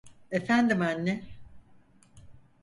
Efendim 0.31 0.81
anne? 0.81 1.23